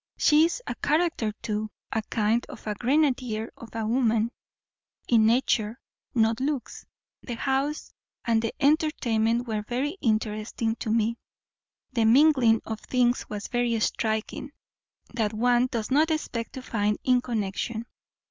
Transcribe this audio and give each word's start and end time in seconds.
She 0.17 0.45
is 0.45 0.63
a 0.65 0.73
character 0.73 1.31
too; 1.43 1.69
a 1.91 2.01
kind 2.01 2.43
of 2.49 2.65
a 2.65 2.73
grenadier 2.73 3.51
of 3.55 3.69
a 3.75 3.85
woman, 3.85 4.31
in 5.07 5.27
nature, 5.27 5.79
not 6.15 6.39
looks. 6.39 6.87
The 7.21 7.35
house 7.35 7.93
and 8.25 8.41
the 8.41 8.51
entertainment 8.59 9.45
were 9.45 9.61
very 9.61 9.97
interesting 10.01 10.75
to 10.77 10.89
me; 10.89 11.17
the 11.93 12.05
mingling 12.05 12.63
of 12.65 12.79
things 12.79 13.29
was 13.29 13.47
very 13.47 13.79
striking, 13.79 14.53
that 15.13 15.33
one 15.35 15.67
does 15.67 15.91
not 15.91 16.09
expect 16.09 16.53
to 16.53 16.63
find 16.63 16.97
in 17.03 17.21
connection. 17.21 17.85